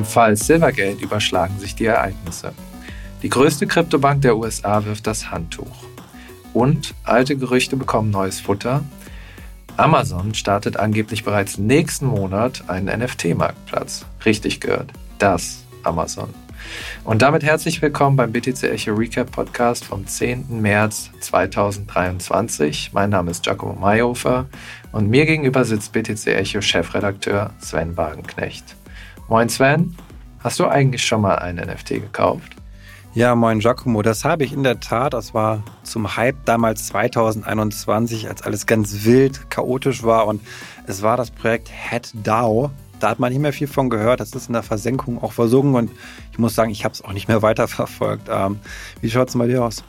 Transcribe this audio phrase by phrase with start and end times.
[0.00, 2.54] Im Fall Silvergate überschlagen sich die Ereignisse.
[3.22, 5.84] Die größte Kryptobank der USA wirft das Handtuch.
[6.54, 8.82] Und alte Gerüchte bekommen neues Futter.
[9.76, 14.06] Amazon startet angeblich bereits nächsten Monat einen NFT-Marktplatz.
[14.24, 16.30] Richtig gehört, das Amazon.
[17.04, 20.62] Und damit herzlich willkommen beim BTC Echo Recap Podcast vom 10.
[20.62, 22.92] März 2023.
[22.94, 24.46] Mein Name ist Giacomo Mayhofer
[24.92, 28.79] und mir gegenüber sitzt BTC Echo Chefredakteur Sven Wagenknecht.
[29.30, 29.94] Moin Sven,
[30.40, 32.56] hast du eigentlich schon mal ein NFT gekauft?
[33.14, 35.14] Ja, moin Giacomo, das habe ich in der Tat.
[35.14, 40.42] Das war zum Hype damals 2021, als alles ganz wild, chaotisch war und
[40.88, 42.72] es war das Projekt HeadDAO.
[42.98, 44.18] Da hat man nicht mehr viel von gehört.
[44.18, 45.92] Das ist in der Versenkung auch versunken und
[46.32, 48.28] ich muss sagen, ich habe es auch nicht mehr weiterverfolgt.
[48.28, 48.58] Ähm,
[49.00, 49.84] wie schaut es bei dir aus?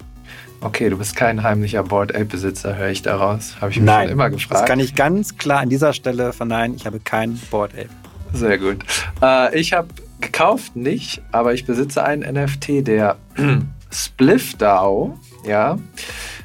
[0.60, 3.56] Okay, du bist kein heimlicher Board Ape Besitzer, höre ich daraus.
[3.60, 4.62] Habe ich mich Nein, schon immer gefragt.
[4.62, 6.76] Das kann ich ganz klar an dieser Stelle verneinen.
[6.76, 7.90] Ich habe keinen Board Ape.
[8.34, 8.78] Sehr gut.
[9.22, 9.88] Äh, ich habe
[10.20, 13.18] gekauft nicht, aber ich besitze einen NFT, der
[13.92, 15.78] Spliff DAO, ja.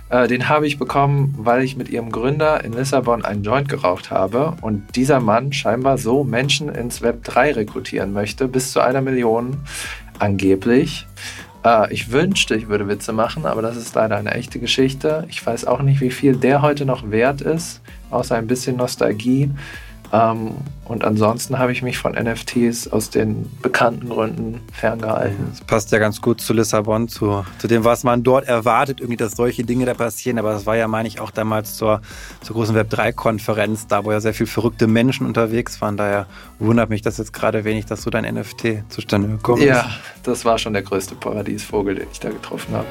[0.08, 4.10] Äh, den habe ich bekommen, weil ich mit ihrem Gründer in Lissabon einen Joint geraucht
[4.10, 9.00] habe und dieser Mann scheinbar so Menschen ins Web 3 rekrutieren möchte, bis zu einer
[9.00, 9.58] Million
[10.18, 11.06] angeblich.
[11.64, 15.26] Äh, ich wünschte, ich würde Witze machen, aber das ist leider eine echte Geschichte.
[15.28, 19.50] Ich weiß auch nicht, wie viel der heute noch wert ist, außer ein bisschen Nostalgie.
[20.12, 20.52] Ähm,
[20.84, 25.46] und ansonsten habe ich mich von NFTs aus den bekannten Gründen ferngehalten.
[25.50, 29.16] Das passt ja ganz gut zu Lissabon, zu, zu dem, was man dort erwartet, irgendwie,
[29.16, 30.38] dass solche Dinge da passieren.
[30.38, 32.02] Aber das war ja, meine ich, auch damals zur,
[32.40, 35.96] zur großen Web3-Konferenz, da wo ja sehr viele verrückte Menschen unterwegs waren.
[35.96, 36.26] Daher
[36.60, 39.68] wundert mich das jetzt gerade wenig, dass so dein NFT zustande gekommen ist.
[39.68, 39.90] Ja,
[40.22, 42.86] das war schon der größte Paradiesvogel, den ich da getroffen habe.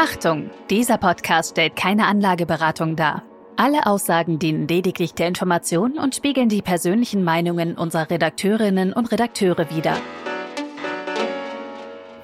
[0.00, 3.24] Achtung, dieser Podcast stellt keine Anlageberatung dar.
[3.56, 9.68] Alle Aussagen dienen lediglich der Information und spiegeln die persönlichen Meinungen unserer Redakteurinnen und Redakteure
[9.74, 9.96] wider.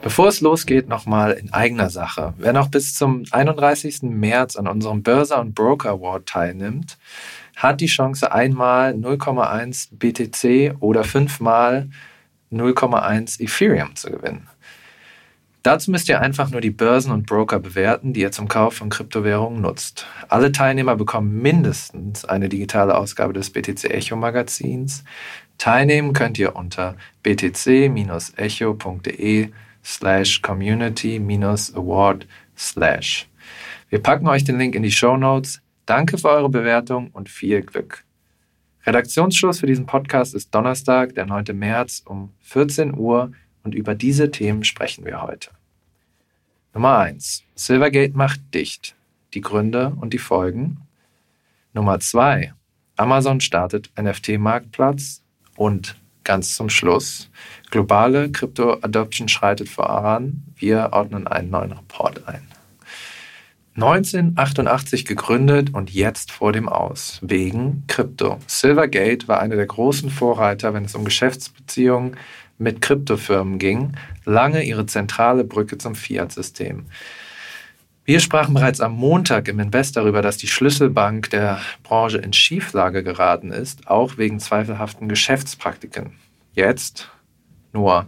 [0.03, 2.35] Bevor es losgeht, nochmal in eigener Sache.
[2.39, 4.03] Wer noch bis zum 31.
[4.03, 6.97] März an unserem Börser- und Broker Award teilnimmt,
[7.57, 11.91] hat die Chance, einmal 0,1 BTC oder fünfmal
[12.53, 14.49] 0,1 Ethereum zu gewinnen.
[15.65, 18.91] Dazu müsst ihr einfach nur die Börsen und Broker bewerten, die ihr zum Kauf von
[18.91, 20.07] Kryptowährungen nutzt.
[20.29, 25.05] Alle Teilnehmer bekommen mindestens eine digitale Ausgabe des BTC Echo Magazins.
[25.57, 27.89] Teilnehmen könnt ihr unter btc-echo.de
[29.83, 32.27] slash community-award
[32.59, 33.27] slash.
[33.89, 35.63] Wir packen euch den Link in die Show Notes.
[35.87, 38.05] Danke für eure Bewertung und viel Glück.
[38.85, 41.59] Redaktionsschluss für diesen Podcast ist Donnerstag, der 9.
[41.59, 43.33] März um 14 Uhr
[43.65, 45.51] und über diese Themen sprechen wir heute.
[46.75, 47.43] Nummer 1.
[47.55, 48.95] Silvergate macht dicht.
[49.33, 50.83] Die Gründe und die Folgen.
[51.73, 52.53] Nummer 2.
[52.97, 55.23] Amazon startet NFT-Marktplatz.
[55.57, 57.31] Und ganz zum Schluss,
[57.71, 60.43] globale Krypto-Adoption schreitet voran.
[60.57, 62.47] Wir ordnen einen neuen Report ein.
[63.77, 68.39] 1988 gegründet und jetzt vor dem Aus, wegen Krypto.
[68.47, 72.17] Silvergate war einer der großen Vorreiter, wenn es um Geschäftsbeziehungen
[72.59, 73.93] mit Kryptofirmen ging,
[74.25, 76.87] lange ihre zentrale Brücke zum Fiat-System.
[78.07, 83.03] Wir sprachen bereits am Montag im Invest darüber, dass die Schlüsselbank der Branche in Schieflage
[83.03, 86.13] geraten ist, auch wegen zweifelhaften Geschäftspraktiken.
[86.53, 87.11] Jetzt,
[87.73, 88.07] nur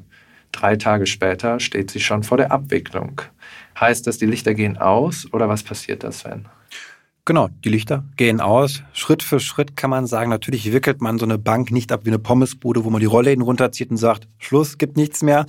[0.52, 3.22] drei Tage später, steht sie schon vor der Abwicklung.
[3.80, 6.46] Heißt das, die Lichter gehen aus oder was passiert da, Sven?
[7.28, 8.84] Genau, die Lichter gehen aus.
[8.92, 12.10] Schritt für Schritt kann man sagen, natürlich wickelt man so eine Bank nicht ab wie
[12.10, 15.44] eine Pommesbude, wo man die Rollläden runterzieht und sagt, Schluss, gibt nichts mehr.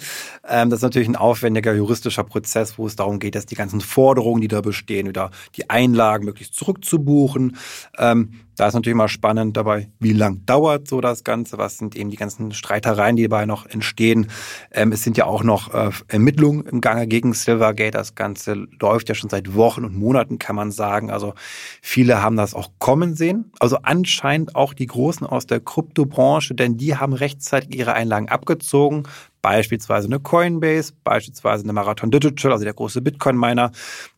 [0.50, 3.80] Ähm, das ist natürlich ein aufwendiger juristischer Prozess, wo es darum geht, dass die ganzen
[3.80, 7.58] Forderungen, die da bestehen, wieder die Einlagen möglichst zurückzubuchen.
[8.00, 11.95] Ähm, da ist natürlich mal spannend dabei, wie lang dauert so das Ganze, was sind
[11.95, 14.28] eben die ganzen Streitereien, die dabei noch entstehen.
[14.72, 17.91] Ähm, es sind ja auch noch äh, Ermittlungen im Gange gegen Silvergate.
[17.91, 21.11] Das Ganze läuft ja schon seit Wochen und Monaten, kann man sagen.
[21.11, 21.35] Also
[21.84, 23.52] viele haben das auch kommen sehen.
[23.59, 29.03] Also anscheinend auch die Großen aus der Kryptobranche, denn die haben rechtzeitig ihre Einlagen abgezogen
[29.41, 33.72] beispielsweise eine Coinbase, beispielsweise eine Marathon Digital, also der große Bitcoin-Miner,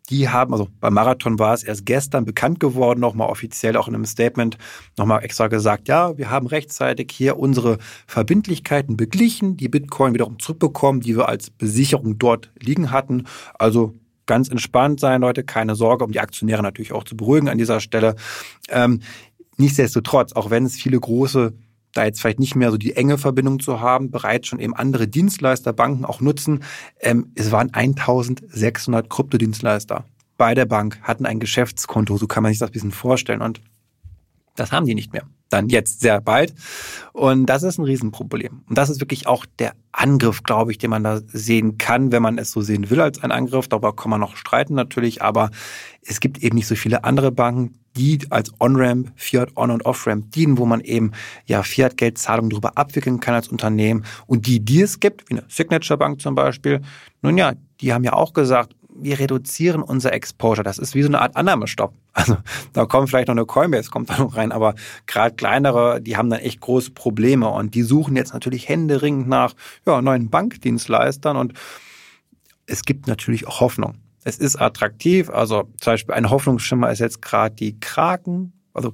[0.10, 3.96] die haben, also beim Marathon war es erst gestern bekannt geworden, nochmal offiziell auch in
[3.96, 4.58] einem Statement
[4.98, 7.78] nochmal extra gesagt, ja, wir haben rechtzeitig hier unsere
[8.08, 13.28] Verbindlichkeiten beglichen, die Bitcoin wiederum zurückbekommen, die wir als Besicherung dort liegen hatten.
[13.58, 13.94] Also
[14.26, 17.80] ganz entspannt sein, Leute, keine Sorge, um die Aktionäre natürlich auch zu beruhigen an dieser
[17.80, 18.16] Stelle.
[18.70, 19.02] Ähm,
[19.58, 21.54] nichtsdestotrotz, auch wenn es viele große
[21.94, 25.08] da jetzt vielleicht nicht mehr so die enge Verbindung zu haben, bereits schon eben andere
[25.08, 26.64] Dienstleister, Banken auch nutzen.
[27.00, 30.06] Ähm, es waren 1600 Kryptodienstleister
[30.38, 33.42] bei der Bank, hatten ein Geschäftskonto, so kann man sich das ein bisschen vorstellen.
[33.42, 33.62] Und
[34.56, 35.24] das haben die nicht mehr.
[35.50, 36.54] dann jetzt sehr bald.
[37.12, 38.62] Und das ist ein Riesenproblem.
[38.70, 42.22] Und das ist wirklich auch der Angriff, glaube ich, den man da sehen kann, wenn
[42.22, 43.68] man es so sehen will als ein Angriff.
[43.68, 45.50] Darüber kann man noch streiten natürlich, aber
[46.04, 50.32] es gibt eben nicht so viele andere Banken, die als On-Ramp, Fiat On- und Off-Ramp
[50.32, 51.12] dienen, wo man eben
[51.46, 54.06] ja Fiat-Geldzahlungen darüber abwickeln kann als Unternehmen.
[54.26, 56.82] Und die, die es gibt, wie eine Signature Bank zum Beispiel,
[57.22, 60.64] nun ja, die haben ja auch gesagt, wir reduzieren unser Exposure.
[60.64, 61.94] Das ist wie so eine Art Annahmestopp.
[62.14, 62.38] Also
[62.74, 64.74] da kommt vielleicht noch eine Coinbase, kommt da noch rein, aber
[65.06, 69.54] gerade kleinere, die haben dann echt große Probleme und die suchen jetzt natürlich händeringend nach
[69.86, 71.54] ja, neuen Bankdienstleistern und
[72.66, 73.96] es gibt natürlich auch Hoffnung.
[74.30, 78.94] Es ist attraktiv, also zum Beispiel ein Hoffnungsschimmer ist jetzt gerade die Kraken, also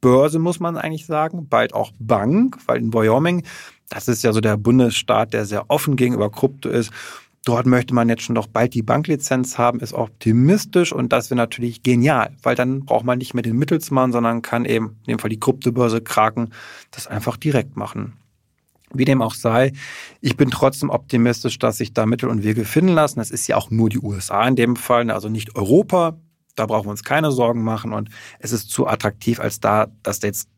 [0.00, 3.44] Börse muss man eigentlich sagen, bald auch Bank, weil in Wyoming,
[3.88, 6.90] das ist ja so der Bundesstaat, der sehr offen gegenüber Krypto ist
[7.44, 11.36] Dort möchte man jetzt schon doch bald die Banklizenz haben, ist optimistisch und das wäre
[11.36, 15.18] natürlich genial, weil dann braucht man nicht mehr den Mittelsmann, sondern kann eben, in dem
[15.18, 16.50] Fall die Kryptobörse Kraken,
[16.90, 18.14] das einfach direkt machen.
[18.92, 19.72] Wie dem auch sei,
[20.20, 23.18] ich bin trotzdem optimistisch, dass sich da Mittel und Wege finden lassen.
[23.18, 26.18] Das ist ja auch nur die USA in dem Fall, also nicht Europa.
[26.54, 30.20] Da brauchen wir uns keine Sorgen machen und es ist zu attraktiv, als da, dass
[30.20, 30.48] da jetzt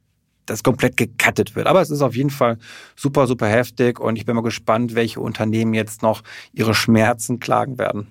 [0.44, 1.66] das komplett gecuttet wird.
[1.66, 2.58] Aber es ist auf jeden Fall
[2.94, 7.78] super, super heftig und ich bin mal gespannt, welche Unternehmen jetzt noch ihre Schmerzen klagen
[7.78, 8.08] werden.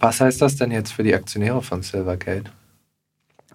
[0.00, 2.50] Was heißt das denn jetzt für die Aktionäre von Silvergate?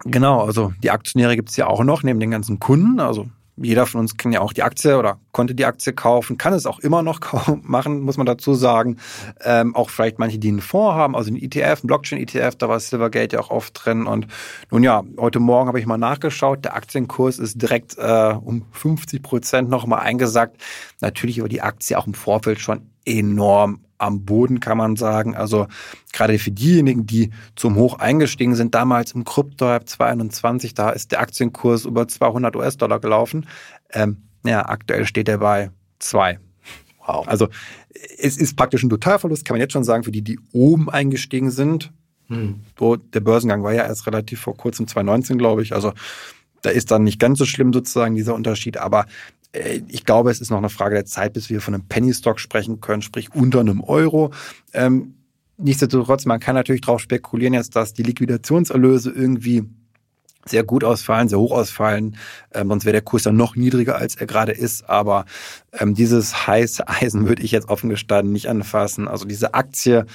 [0.04, 3.00] Genau, also die Aktionäre gibt es ja auch noch, neben den ganzen Kunden.
[3.00, 6.52] Also jeder von uns kann ja auch die Aktie oder konnte die Aktie kaufen, kann
[6.52, 7.20] es auch immer noch
[7.62, 8.98] machen, muss man dazu sagen.
[9.42, 12.80] Ähm, auch vielleicht manche, die einen Fonds haben, also einen ETF, einen Blockchain-ETF, da war
[12.80, 14.06] Silvergate ja auch oft drin.
[14.06, 14.26] Und
[14.70, 19.22] nun ja, heute Morgen habe ich mal nachgeschaut, der Aktienkurs ist direkt äh, um 50
[19.22, 20.60] Prozent nochmal eingesackt.
[21.00, 25.34] Natürlich war die Aktie auch im Vorfeld schon enorm am Boden, kann man sagen.
[25.34, 25.66] Also
[26.12, 31.20] gerade für diejenigen, die zum Hoch eingestiegen sind, damals im Krypto-Hype 2021, da ist der
[31.20, 33.46] Aktienkurs über 200 US-Dollar gelaufen.
[33.92, 36.38] Ähm, ja, aktuell steht er bei zwei.
[37.06, 37.26] Wow.
[37.28, 37.48] Also
[38.18, 41.50] es ist praktisch ein Totalverlust, kann man jetzt schon sagen, für die, die oben eingestiegen
[41.50, 41.92] sind.
[42.28, 42.60] Hm.
[42.78, 45.74] So, der Börsengang war ja erst relativ vor kurzem 2019, glaube ich.
[45.74, 45.92] Also
[46.62, 48.78] da ist dann nicht ganz so schlimm sozusagen dieser Unterschied.
[48.78, 49.06] Aber
[49.88, 52.40] ich glaube, es ist noch eine Frage der Zeit, bis wir von einem Penny Stock
[52.40, 54.32] sprechen können, sprich unter einem Euro.
[54.72, 55.14] Ähm,
[55.56, 59.64] nichtsdestotrotz, man kann natürlich darauf spekulieren jetzt, dass die Liquidationserlöse irgendwie
[60.46, 62.16] sehr gut ausfallen, sehr hoch ausfallen.
[62.52, 64.88] Ähm, sonst wäre der Kurs dann noch niedriger, als er gerade ist.
[64.88, 65.24] Aber
[65.72, 69.08] ähm, dieses heiße Eisen würde ich jetzt offen gestanden nicht anfassen.
[69.08, 70.06] Also diese Aktie,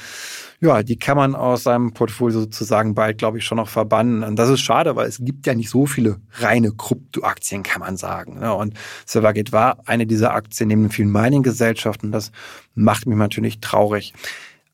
[0.60, 4.24] ja, die kann man aus seinem Portfolio sozusagen bald, glaube ich, schon noch verbannen.
[4.24, 7.98] Und das ist schade, weil es gibt ja nicht so viele reine Kryptoaktien, kann man
[7.98, 8.40] sagen.
[8.40, 8.54] Ne?
[8.54, 8.74] Und
[9.06, 12.12] Silvergate war eine dieser Aktien neben vielen Mining-Gesellschaften.
[12.12, 12.32] Das
[12.76, 14.14] macht mich natürlich traurig.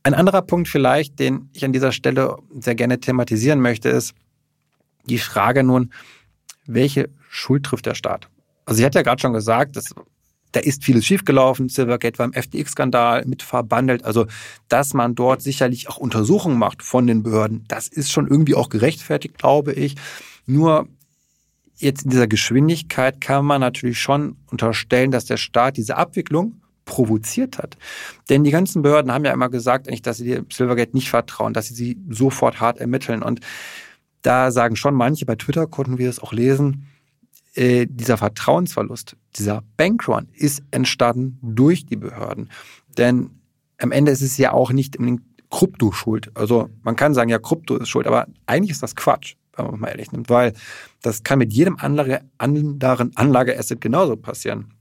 [0.04, 4.14] Ein anderer Punkt vielleicht, den ich an dieser Stelle sehr gerne thematisieren möchte, ist,
[5.08, 5.92] die Frage nun,
[6.66, 8.30] welche Schuld trifft der Staat?
[8.66, 9.94] Also ich hatte ja gerade schon gesagt, dass,
[10.52, 11.70] da ist vieles schiefgelaufen.
[11.70, 14.04] Silvergate war im FTX-Skandal mit verbandelt.
[14.04, 14.26] Also,
[14.68, 18.70] dass man dort sicherlich auch Untersuchungen macht von den Behörden, das ist schon irgendwie auch
[18.70, 19.96] gerechtfertigt, glaube ich.
[20.46, 20.88] Nur
[21.78, 27.58] jetzt in dieser Geschwindigkeit kann man natürlich schon unterstellen, dass der Staat diese Abwicklung provoziert
[27.58, 27.78] hat.
[28.30, 31.74] Denn die ganzen Behörden haben ja immer gesagt, dass sie Silvergate nicht vertrauen, dass sie
[31.74, 33.24] sie sofort hart ermitteln.
[33.24, 33.42] Und
[34.26, 36.88] da sagen schon manche, bei Twitter konnten wir es auch lesen,
[37.56, 42.50] äh, dieser Vertrauensverlust, dieser Bankrun ist entstanden durch die Behörden.
[42.98, 43.30] Denn
[43.80, 44.98] am Ende ist es ja auch nicht
[45.50, 46.32] Krypto schuld.
[46.36, 49.80] Also man kann sagen, ja, Krypto ist schuld, aber eigentlich ist das Quatsch, wenn man
[49.80, 50.54] mal ehrlich nimmt, weil
[51.02, 54.74] das kann mit jedem Anlage, anderen Anlageasset genauso passieren.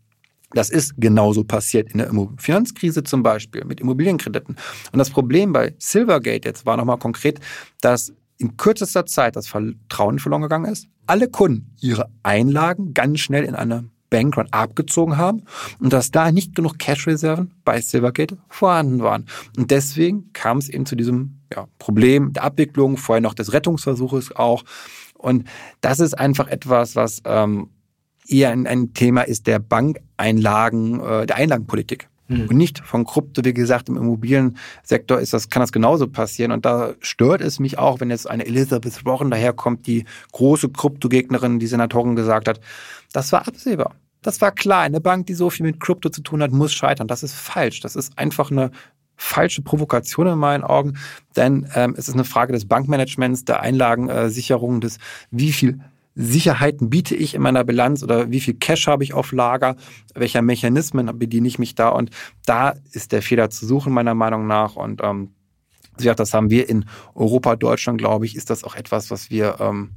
[0.51, 4.57] Das ist genauso passiert in der Finanzkrise zum Beispiel mit Immobilienkrediten.
[4.93, 7.41] Und das Problem bei Silvergate jetzt war nochmal konkret,
[7.81, 13.45] dass in kürzester Zeit das Vertrauen verloren gegangen ist, alle Kunden ihre Einlagen ganz schnell
[13.45, 15.43] in eine Bankrun abgezogen haben
[15.81, 19.26] und dass da nicht genug Cash-Reserven bei Silvergate vorhanden waren.
[19.57, 24.37] Und deswegen kam es eben zu diesem ja, Problem der Abwicklung, vorher noch des Rettungsversuches
[24.37, 24.64] auch.
[25.14, 25.49] Und
[25.81, 27.71] das ist einfach etwas, was ähm,
[28.29, 32.09] eher ein, ein Thema ist der Bankeinlagen, äh, der Einlagenpolitik.
[32.28, 32.49] Mhm.
[32.49, 36.52] Und nicht von Krypto, wie gesagt, im Immobiliensektor ist das, kann das genauso passieren.
[36.52, 41.59] Und da stört es mich auch, wenn jetzt eine Elizabeth Warren daherkommt, die große Kryptogegnerin,
[41.59, 42.61] die Senatorin gesagt hat,
[43.12, 43.95] das war absehbar.
[44.23, 44.83] Das war klar.
[44.83, 47.09] Eine Bank, die so viel mit Krypto zu tun hat, muss scheitern.
[47.09, 47.81] Das ist falsch.
[47.81, 48.71] Das ist einfach eine
[49.16, 50.95] falsche Provokation in meinen Augen,
[51.37, 54.99] denn ähm, es ist eine Frage des Bankmanagements, der Einlagensicherung, des
[55.31, 55.81] wie viel
[56.14, 59.76] Sicherheiten biete ich in meiner Bilanz oder wie viel Cash habe ich auf Lager,
[60.14, 61.88] welcher Mechanismen bediene ich mich da?
[61.88, 62.11] Und
[62.47, 64.76] da ist der Fehler zu suchen meiner Meinung nach.
[64.76, 65.35] Und ähm,
[65.99, 69.90] das haben wir in Europa, Deutschland, glaube ich, ist das auch etwas, was wir ähm,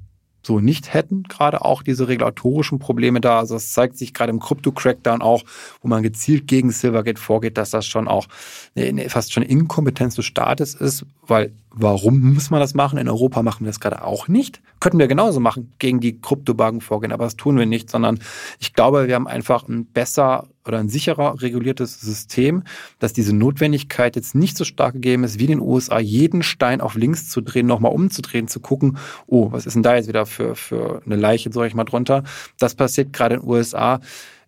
[0.43, 3.39] so nicht hätten, gerade auch diese regulatorischen Probleme da.
[3.39, 5.43] Also es zeigt sich gerade im Krypto-Crackdown auch,
[5.81, 8.27] wo man gezielt gegen Silvergate vorgeht, dass das schon auch
[8.75, 12.97] eine, fast schon Inkompetenz des Staates ist, weil warum muss man das machen?
[12.97, 14.61] In Europa machen wir das gerade auch nicht.
[14.79, 18.19] Könnten wir genauso machen, gegen die Kryptobanken vorgehen, aber das tun wir nicht, sondern
[18.59, 22.63] ich glaube, wir haben einfach ein besser oder ein sicherer reguliertes System,
[22.99, 26.81] dass diese Notwendigkeit jetzt nicht so stark gegeben ist, wie in den USA, jeden Stein
[26.81, 28.97] auf links zu drehen, nochmal umzudrehen, zu gucken,
[29.27, 32.23] oh, was ist denn da jetzt wieder für, für eine Leiche, sag ich mal, drunter.
[32.59, 33.99] Das passiert gerade in den USA.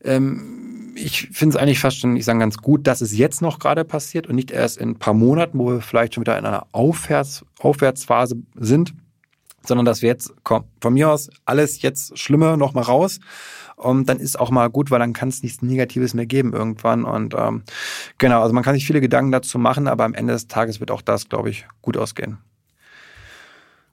[0.03, 3.59] Ähm, ich finde es eigentlich fast schon, ich sage ganz gut, dass es jetzt noch
[3.59, 6.45] gerade passiert und nicht erst in ein paar Monaten, wo wir vielleicht schon wieder in
[6.45, 8.93] einer Aufwärts, Aufwärtsphase sind,
[9.65, 13.19] sondern dass wir jetzt, komm, von mir aus alles jetzt Schlimme noch mal raus.
[13.79, 17.05] Und dann ist auch mal gut, weil dann kann es nichts Negatives mehr geben irgendwann.
[17.05, 17.63] Und ähm,
[18.17, 20.91] genau, also man kann sich viele Gedanken dazu machen, aber am Ende des Tages wird
[20.91, 22.39] auch das, glaube ich, gut ausgehen.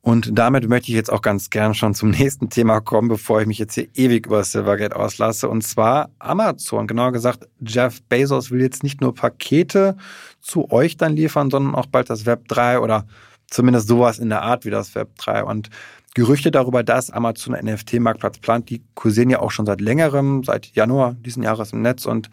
[0.02, 3.46] Und damit möchte ich jetzt auch ganz gern schon zum nächsten Thema kommen, bevor ich
[3.46, 5.48] mich jetzt hier ewig über Silvergate auslasse.
[5.48, 6.88] Und zwar Amazon.
[6.88, 9.96] Genauer gesagt, Jeff Bezos will jetzt nicht nur Pakete
[10.40, 13.06] zu euch dann liefern, sondern auch bald das Web 3 oder
[13.48, 15.44] zumindest sowas in der Art wie das Web 3.
[15.44, 15.70] Und
[16.16, 20.74] Gerüchte darüber, dass Amazon einen NFT-Marktplatz plant, die kursieren ja auch schon seit längerem, seit
[20.74, 22.06] Januar diesen Jahres im Netz.
[22.06, 22.30] Und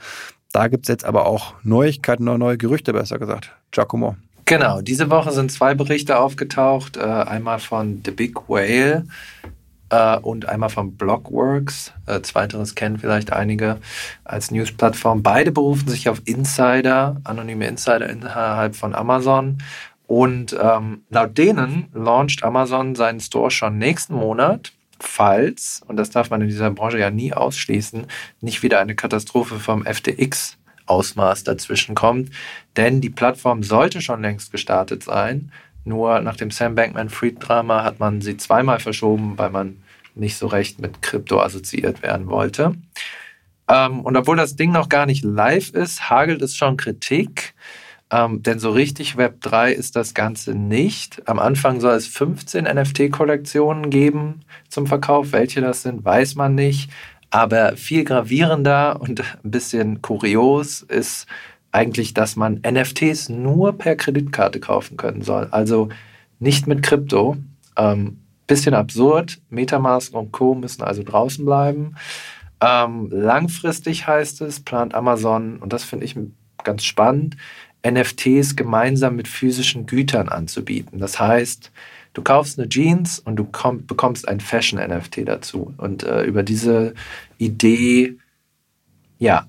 [0.53, 3.51] da gibt es jetzt aber auch Neuigkeiten oder neue Gerüchte, besser gesagt.
[3.71, 4.15] Giacomo.
[4.45, 6.95] Genau, diese Woche sind zwei Berichte aufgetaucht.
[6.95, 9.05] Äh, einmal von The Big Whale
[9.89, 11.91] äh, und einmal von Blockworks.
[12.05, 13.79] Äh, zweiteres kennen vielleicht einige
[14.23, 15.23] als Newsplattform.
[15.23, 19.57] Beide berufen sich auf Insider, anonyme Insider innerhalb von Amazon.
[20.07, 26.29] Und ähm, laut denen launcht Amazon seinen Store schon nächsten Monat, falls, und das darf
[26.29, 28.07] man in dieser Branche ja nie ausschließen,
[28.41, 32.29] nicht wieder eine Katastrophe vom FTX Ausmaß dazwischen kommt.
[32.75, 35.51] Denn die Plattform sollte schon längst gestartet sein.
[35.85, 39.81] Nur nach dem Sam Bankman-Fried-Drama hat man sie zweimal verschoben, weil man
[40.15, 42.75] nicht so recht mit Krypto assoziiert werden wollte.
[43.67, 47.53] Ähm, und obwohl das Ding noch gar nicht live ist, hagelt es schon Kritik.
[48.13, 51.27] Ähm, denn so richtig Web 3 ist das Ganze nicht.
[51.27, 55.31] Am Anfang soll es 15 NFT-Kollektionen geben zum Verkauf.
[55.31, 56.91] Welche das sind, weiß man nicht.
[57.31, 61.25] Aber viel gravierender und ein bisschen kurios ist
[61.71, 65.47] eigentlich, dass man NFTs nur per Kreditkarte kaufen können soll.
[65.49, 65.89] Also
[66.37, 67.37] nicht mit Krypto.
[67.75, 69.41] Ähm, bisschen absurd.
[69.49, 70.53] Metamask und Co.
[70.53, 71.95] müssen also draußen bleiben.
[72.61, 76.15] Ähm, langfristig heißt es, plant Amazon, und das finde ich
[76.63, 77.37] ganz spannend,
[77.85, 80.99] NFTs gemeinsam mit physischen Gütern anzubieten.
[80.99, 81.71] Das heißt,
[82.13, 85.73] du kaufst eine Jeans und du komm, bekommst ein Fashion-NFT dazu.
[85.77, 86.93] Und äh, über diese
[87.37, 88.17] Idee,
[89.19, 89.47] ja,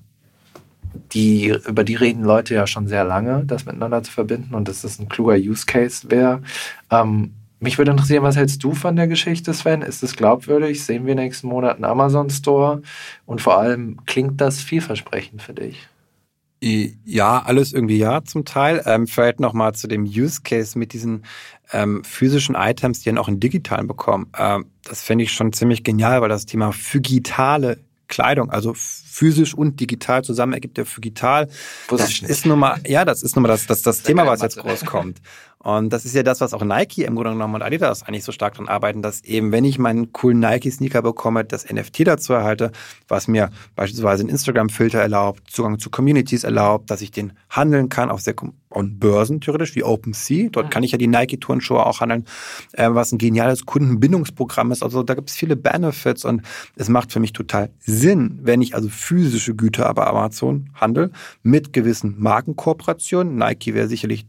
[1.13, 4.81] die, über die reden Leute ja schon sehr lange, das miteinander zu verbinden und dass
[4.81, 6.41] das ein kluger Use Case wäre.
[6.89, 9.81] Ähm, mich würde interessieren, was hältst du von der Geschichte, Sven?
[9.81, 10.83] Ist es glaubwürdig?
[10.83, 12.81] Sehen wir nächsten Monat einen Amazon Store?
[13.25, 15.87] Und vor allem, klingt das vielversprechend für dich?
[16.67, 18.81] Ja, alles irgendwie ja zum Teil.
[18.87, 21.23] Ähm, vielleicht nochmal zu dem Use Case mit diesen
[21.71, 24.31] ähm, physischen Items, die dann auch in digitalen bekommen.
[24.35, 28.73] Ähm, das fände ich schon ziemlich genial, weil das Thema phygitale Kleidung, also
[29.15, 31.47] physisch und digital zusammen ergibt ja phygital.
[31.89, 34.57] Das ist nun mal, ja, das ist nun mal das, das, das Thema, was jetzt
[34.57, 35.21] groß kommt.
[35.65, 38.31] Und das ist ja das, was auch Nike im Grunde genommen und Adidas eigentlich so
[38.31, 42.71] stark dran arbeiten, dass eben, wenn ich meinen coolen Nike-Sneaker bekomme, das NFT dazu erhalte,
[43.07, 48.11] was mir beispielsweise einen Instagram-Filter erlaubt, Zugang zu Communities erlaubt, dass ich den handeln kann
[48.11, 48.35] auf sehr
[48.75, 50.49] und Börsen theoretisch wie OpenSea.
[50.51, 52.25] Dort kann ich ja die Nike-Turnschuhe auch handeln,
[52.73, 54.83] äh, was ein geniales Kundenbindungsprogramm ist.
[54.83, 56.41] Also da gibt es viele Benefits und
[56.75, 61.11] es macht für mich total Sinn, wenn ich also physische Güter aber Amazon handel
[61.43, 63.35] mit gewissen Markenkooperationen.
[63.35, 64.25] Nike wäre sicherlich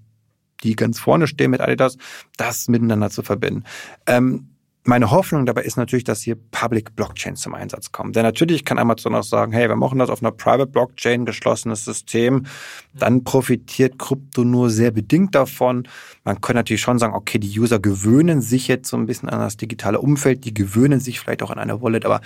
[0.62, 1.97] die ganz vorne stehen mit Adidas,
[2.37, 3.64] das miteinander zu verbinden.
[4.06, 4.49] Ähm,
[4.88, 8.12] meine Hoffnung dabei ist natürlich, dass hier Public Blockchain zum Einsatz kommen.
[8.12, 11.85] Denn natürlich kann Amazon auch sagen, hey, wir machen das auf einer Private Blockchain, geschlossenes
[11.85, 12.47] System.
[12.95, 15.88] Dann profitiert Krypto nur sehr bedingt davon.
[16.23, 19.40] Man könnte natürlich schon sagen, okay, die User gewöhnen sich jetzt so ein bisschen an
[19.40, 22.21] das digitale Umfeld, die gewöhnen sich vielleicht auch an eine Wallet, aber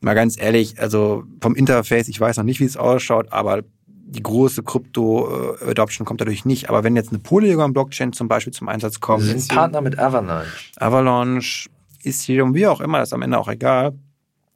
[0.00, 3.62] mal ganz ehrlich, also vom Interface, ich weiß noch nicht, wie es ausschaut, aber
[4.10, 6.70] die große Krypto-Adoption kommt dadurch nicht.
[6.70, 9.24] Aber wenn jetzt eine Polygon-Blockchain zum Beispiel zum Einsatz kommt.
[9.24, 10.72] Wir sind Partner mit Avalanche.
[10.76, 11.68] Avalanche,
[12.02, 13.92] Ethereum, wie auch immer, ist am Ende auch egal.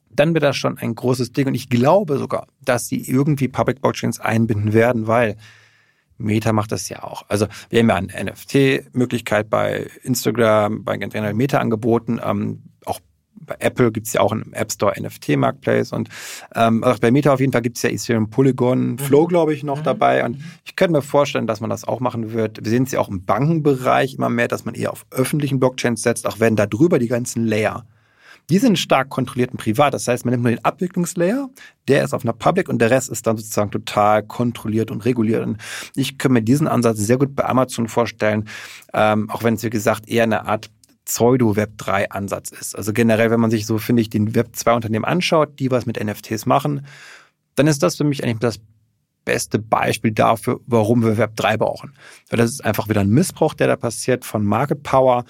[0.09, 1.47] Dann wird das schon ein großes Ding.
[1.47, 5.37] Und ich glaube sogar, dass sie irgendwie Public Blockchains einbinden werden, weil
[6.17, 7.25] Meta macht das ja auch.
[7.27, 12.19] Also wir haben ja eine NFT-Möglichkeit bei Instagram, bei generell Meta angeboten.
[12.23, 12.99] Ähm, auch
[13.45, 16.09] bei Apple gibt es ja auch einen App Store NFT-Marketplace und
[16.55, 18.99] ähm, also bei Meta auf jeden Fall gibt es ja Ethereum Polygon mhm.
[18.99, 19.83] Flow, glaube ich, noch mhm.
[19.83, 20.23] dabei.
[20.23, 22.63] Und ich könnte mir vorstellen, dass man das auch machen wird.
[22.63, 26.01] Wir sehen es ja auch im Bankenbereich immer mehr, dass man eher auf öffentlichen Blockchains
[26.01, 27.85] setzt, auch wenn da drüber die ganzen Layer
[28.49, 29.93] Die sind stark kontrolliert und privat.
[29.93, 31.49] Das heißt, man nimmt nur den Abwicklungslayer,
[31.87, 35.45] der ist auf einer Public und der Rest ist dann sozusagen total kontrolliert und reguliert.
[35.45, 35.57] Und
[35.95, 38.47] ich kann mir diesen Ansatz sehr gut bei Amazon vorstellen,
[38.93, 40.69] ähm, auch wenn es, wie gesagt, eher eine Art
[41.05, 42.75] Pseudo-Web3-Ansatz ist.
[42.75, 46.45] Also generell, wenn man sich so, finde ich, den Web2-Unternehmen anschaut, die was mit NFTs
[46.45, 46.85] machen,
[47.55, 48.59] dann ist das für mich eigentlich das
[49.25, 51.93] beste Beispiel dafür, warum wir Web3 brauchen.
[52.29, 55.25] Weil das ist einfach wieder ein Missbrauch, der da passiert von Market Power.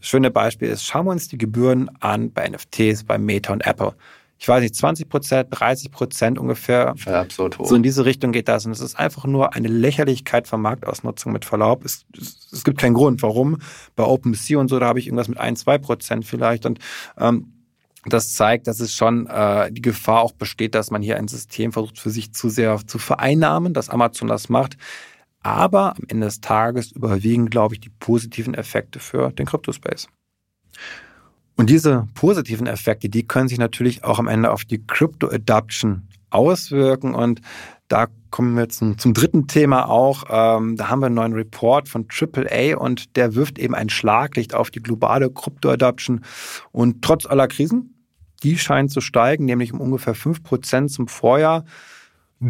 [0.00, 3.94] Schöne Beispiel ist, schauen wir uns die Gebühren an bei NFTs, bei Meta und Apple.
[4.44, 6.94] Ich weiß nicht, 20 Prozent, 30 Prozent ungefähr.
[7.06, 7.64] Absurd hoch.
[7.64, 8.66] So in diese Richtung geht das.
[8.66, 11.82] Und es ist einfach nur eine Lächerlichkeit von Marktausnutzung mit Verlaub.
[11.82, 13.56] Es, es, es gibt keinen Grund, warum.
[13.96, 16.66] Bei OpenSea und so, da habe ich irgendwas mit 1, 2 Prozent vielleicht.
[16.66, 16.78] Und
[17.16, 17.54] ähm,
[18.04, 21.72] das zeigt, dass es schon äh, die Gefahr auch besteht, dass man hier ein System
[21.72, 24.76] versucht, für sich zu sehr zu vereinnahmen, dass Amazon das macht.
[25.40, 30.08] Aber am Ende des Tages überwiegen, glaube ich, die positiven Effekte für den Crypto-Space.
[31.56, 37.14] Und diese positiven Effekte, die können sich natürlich auch am Ende auf die Crypto-Adoption auswirken.
[37.14, 37.40] Und
[37.88, 40.24] da kommen wir zum, zum dritten Thema auch.
[40.28, 44.54] Ähm, da haben wir einen neuen Report von AAA und der wirft eben ein Schlaglicht
[44.54, 46.24] auf die globale Crypto-Adoption.
[46.72, 47.94] Und trotz aller Krisen,
[48.42, 51.64] die scheint zu steigen, nämlich um ungefähr 5% zum Vorjahr.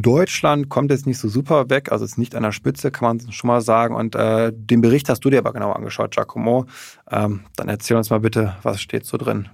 [0.02, 3.32] Deutschland kommt jetzt nicht so super weg, also ist nicht an der Spitze, kann man
[3.32, 3.94] schon mal sagen.
[3.94, 6.66] Und äh, den Bericht hast du dir aber genau angeschaut, Giacomo.
[7.10, 9.48] Ähm, dann erzähl uns mal bitte, was steht so drin.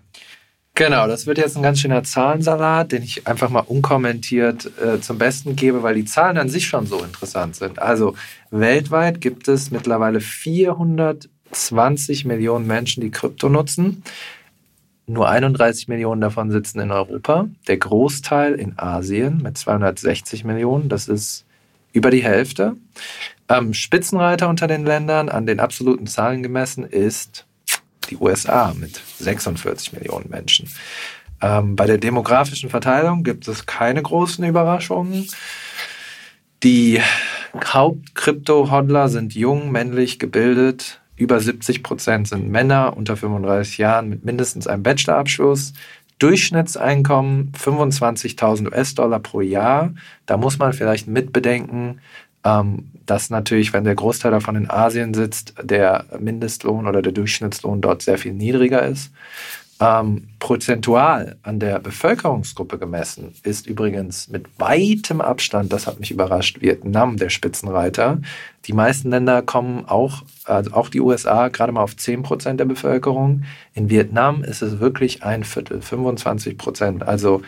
[0.75, 5.19] Genau, das wird jetzt ein ganz schöner Zahlensalat, den ich einfach mal unkommentiert äh, zum
[5.19, 7.79] Besten gebe, weil die Zahlen an sich schon so interessant sind.
[7.79, 8.15] Also
[8.51, 14.03] weltweit gibt es mittlerweile 420 Millionen Menschen, die Krypto nutzen.
[15.11, 17.49] Nur 31 Millionen davon sitzen in Europa.
[17.67, 20.89] Der Großteil in Asien mit 260 Millionen.
[20.89, 21.45] Das ist
[21.93, 22.77] über die Hälfte.
[23.49, 27.45] Ähm, Spitzenreiter unter den Ländern an den absoluten Zahlen gemessen ist
[28.09, 30.71] die USA mit 46 Millionen Menschen.
[31.43, 35.27] Ähm, bei der demografischen Verteilung gibt es keine großen Überraschungen.
[36.63, 37.01] Die
[37.57, 44.67] Hauptkrypto-Hodler sind jung, männlich, gebildet, über 70 Prozent sind Männer unter 35 Jahren mit mindestens
[44.67, 45.75] einem Bachelorabschluss.
[46.19, 49.93] Durchschnittseinkommen 25.000 US-Dollar pro Jahr.
[50.25, 52.01] Da muss man vielleicht mitbedenken,
[52.43, 57.83] ähm, dass natürlich, wenn der Großteil davon in Asien sitzt, der Mindestlohn oder der Durchschnittslohn
[57.83, 59.13] dort sehr viel niedriger ist.
[59.83, 66.61] Ähm, prozentual an der Bevölkerungsgruppe gemessen ist übrigens mit weitem Abstand, das hat mich überrascht,
[66.61, 68.19] Vietnam der Spitzenreiter.
[68.67, 72.67] Die meisten Länder kommen auch, also auch die USA, gerade mal auf 10 Prozent der
[72.67, 73.45] Bevölkerung.
[73.73, 77.03] In Vietnam ist es wirklich ein Viertel, 25 Prozent.
[77.03, 77.41] Also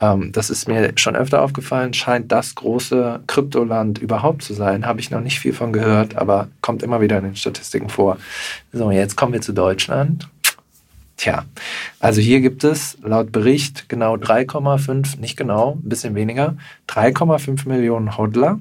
[0.00, 4.86] ähm, das ist mir schon öfter aufgefallen, scheint das große Kryptoland überhaupt zu sein.
[4.86, 8.16] Habe ich noch nicht viel von gehört, aber kommt immer wieder in den Statistiken vor.
[8.72, 10.28] So, jetzt kommen wir zu Deutschland.
[11.16, 11.46] Tja,
[11.98, 16.56] also hier gibt es laut Bericht genau 3,5, nicht genau, ein bisschen weniger,
[16.88, 18.60] 3,5 Millionen Hodler.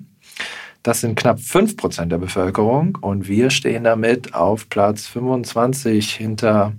[0.81, 6.73] Das sind knapp 5 Prozent der Bevölkerung und wir stehen damit auf Platz 25 hinter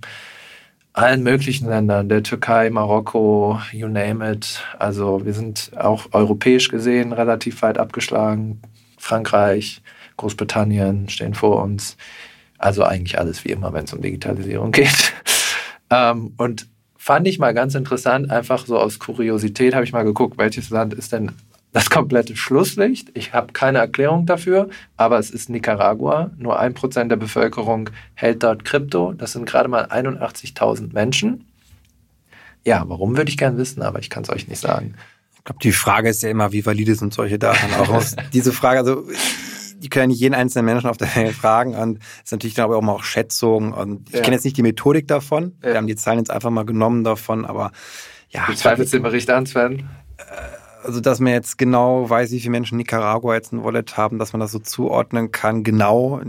[0.96, 4.64] allen möglichen Ländern, der Türkei, Marokko, you name it.
[4.78, 8.62] Also wir sind auch europäisch gesehen relativ weit abgeschlagen.
[8.96, 9.82] Frankreich,
[10.16, 11.98] Großbritannien stehen vor uns.
[12.56, 15.12] Also eigentlich alles wie immer, wenn es um Digitalisierung geht.
[15.90, 20.38] Ähm, und fand ich mal ganz interessant, einfach so aus Kuriosität habe ich mal geguckt,
[20.38, 21.33] welches Land ist denn
[21.72, 23.11] das komplette Schlusslicht.
[23.14, 26.31] Ich habe keine Erklärung dafür, aber es ist Nicaragua.
[26.38, 29.12] Nur ein Prozent der Bevölkerung hält dort Krypto.
[29.12, 31.44] Das sind gerade mal 81.000 Menschen.
[32.64, 34.94] Ja, warum würde ich gern wissen, aber ich kann es euch nicht sagen.
[35.37, 38.03] Ich glaube, die Frage ist ja immer, wie valide sind solche Daten auch.
[38.33, 39.07] diese Frage, also
[39.87, 42.64] die können nicht jeden einzelnen Menschen auf der Welt fragen und es ist natürlich dann
[42.64, 44.22] aber auch mal auch Schätzungen und ich ja.
[44.22, 45.55] kenne jetzt nicht die Methodik davon.
[45.62, 45.70] Ja.
[45.70, 47.70] Wir haben die Zahlen jetzt einfach mal genommen davon, aber
[48.31, 48.46] ja.
[48.46, 49.88] Du zweifelst den Bericht an, Sven?
[50.16, 50.22] Äh,
[50.83, 54.18] also, dass man jetzt genau weiß, wie viele Menschen in Nicaragua jetzt ein Wallet haben,
[54.18, 56.20] dass man das so zuordnen kann, genau,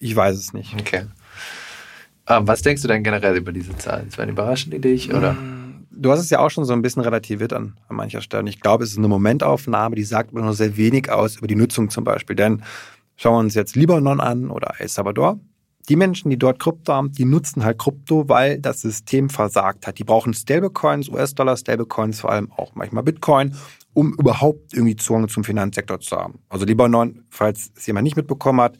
[0.00, 0.74] ich weiß es nicht.
[0.80, 1.06] Okay.
[2.28, 4.10] Ähm, was denkst du denn generell über diese Zahlen?
[4.10, 5.32] Sven, überraschen die dich, oder?
[5.32, 5.65] Mm
[5.96, 8.48] du hast es ja auch schon so ein bisschen relativiert an, an mancher Stelle.
[8.48, 11.56] Ich glaube, es ist eine Momentaufnahme, die sagt aber nur sehr wenig aus über die
[11.56, 12.36] Nutzung zum Beispiel.
[12.36, 12.62] Denn
[13.16, 15.40] schauen wir uns jetzt Libanon an oder El Salvador.
[15.88, 19.98] Die Menschen, die dort Krypto haben, die nutzen halt Krypto, weil das System versagt hat.
[19.98, 23.54] Die brauchen Stablecoins, US-Dollar, Stablecoins, vor allem auch manchmal Bitcoin,
[23.92, 26.40] um überhaupt irgendwie Zugang zum Finanzsektor zu haben.
[26.48, 28.76] Also Libanon, falls es jemand nicht mitbekommen hat,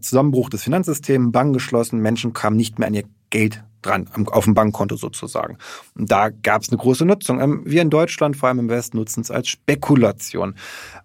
[0.00, 3.04] Zusammenbruch des Finanzsystems, Banken geschlossen, Menschen kamen nicht mehr an ihr
[3.36, 5.58] Geld dran, auf dem Bankkonto sozusagen.
[5.94, 7.40] Und da gab es eine große Nutzung.
[7.40, 10.54] Ähm, wir in Deutschland, vor allem im Westen, nutzen es als Spekulation.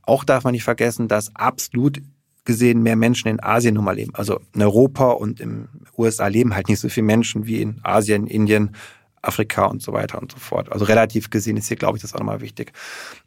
[0.04, 2.02] Auch darf man nicht vergessen, dass absolut
[2.46, 4.16] gesehen mehr Menschen in Asien nun mal leben.
[4.16, 5.68] Also in Europa und in
[5.98, 8.76] USA leben halt nicht so viele Menschen wie in Asien, Indien,
[9.22, 10.72] Afrika und so weiter und so fort.
[10.72, 12.72] Also relativ gesehen ist hier, glaube ich, das auch nochmal wichtig.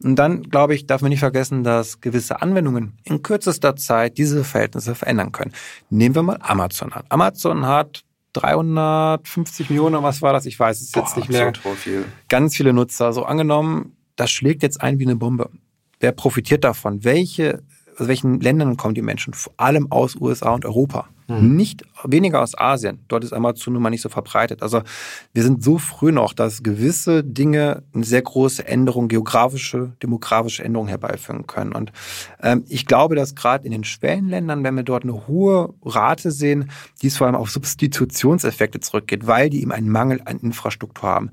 [0.03, 4.43] Und dann, glaube ich, darf man nicht vergessen, dass gewisse Anwendungen in kürzester Zeit diese
[4.43, 5.53] Verhältnisse verändern können.
[5.91, 7.05] Nehmen wir mal Amazon an.
[7.11, 10.47] Amazon hat 350 Millionen, was war das?
[10.47, 11.53] Ich weiß es jetzt Boah, nicht mehr.
[11.77, 12.05] Viel.
[12.29, 13.13] Ganz viele Nutzer.
[13.13, 15.51] So angenommen, das schlägt jetzt ein wie eine Bombe.
[16.01, 17.05] Wer profitiert davon?
[17.05, 17.63] Welche,
[17.97, 19.35] aus welchen Ländern kommen die Menschen?
[19.35, 21.09] Vor allem aus USA und Europa.
[21.27, 21.57] Mhm.
[21.57, 23.01] Nicht weniger aus Asien.
[23.09, 24.63] Dort ist Amazon nun mal nicht so verbreitet.
[24.63, 24.83] Also
[25.33, 30.89] wir sind so früh noch, dass gewisse Dinge eine sehr große Änderung, geografische, demografische Änderungen
[30.89, 31.73] herbeiführen können.
[31.73, 31.93] Und
[32.43, 36.71] ähm, ich glaube, dass gerade in den Schwellenländern, wenn wir dort eine hohe Rate sehen,
[37.01, 41.31] dies vor allem auf Substitutionseffekte zurückgeht, weil die eben einen Mangel an Infrastruktur haben.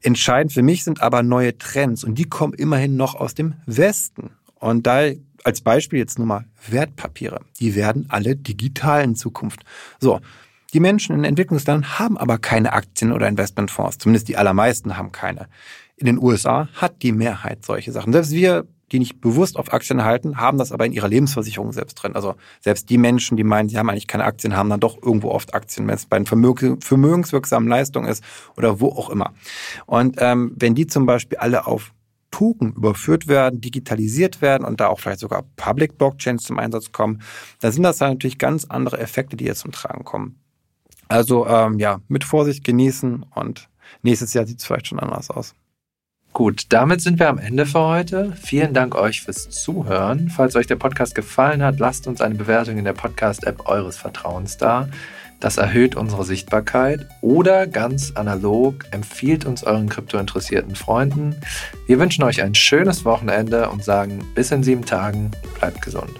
[0.00, 4.30] Entscheidend für mich sind aber neue Trends und die kommen immerhin noch aus dem Westen.
[4.54, 5.10] Und da
[5.48, 7.40] als Beispiel jetzt nur mal Wertpapiere.
[7.58, 9.60] Die werden alle digital in Zukunft.
[9.98, 10.20] So.
[10.74, 13.96] Die Menschen in Entwicklungsländern haben aber keine Aktien oder Investmentfonds.
[13.96, 15.48] Zumindest die allermeisten haben keine.
[15.96, 18.12] In den USA hat die Mehrheit solche Sachen.
[18.12, 21.94] Selbst wir, die nicht bewusst auf Aktien halten, haben das aber in ihrer Lebensversicherung selbst
[21.94, 22.14] drin.
[22.14, 25.30] Also selbst die Menschen, die meinen, sie haben eigentlich keine Aktien, haben dann doch irgendwo
[25.30, 28.22] oft Aktien, wenn es bei den vermögenswirksamen Leistungen ist
[28.58, 29.32] oder wo auch immer.
[29.86, 31.94] Und ähm, wenn die zum Beispiel alle auf
[32.30, 37.22] Token überführt werden, digitalisiert werden und da auch vielleicht sogar Public Blockchains zum Einsatz kommen,
[37.60, 40.38] dann sind das natürlich ganz andere Effekte, die jetzt zum Tragen kommen.
[41.08, 43.68] Also ähm, ja, mit Vorsicht genießen und
[44.02, 45.54] nächstes Jahr sieht es vielleicht schon anders aus.
[46.34, 48.32] Gut, damit sind wir am Ende für heute.
[48.40, 50.28] Vielen Dank euch fürs Zuhören.
[50.28, 54.56] Falls euch der Podcast gefallen hat, lasst uns eine Bewertung in der Podcast-App eures Vertrauens
[54.56, 54.88] da.
[55.40, 61.36] Das erhöht unsere Sichtbarkeit oder ganz analog empfiehlt uns euren kryptointeressierten Freunden.
[61.86, 66.10] Wir wünschen euch ein schönes Wochenende und sagen bis in sieben Tagen, bleibt gesund.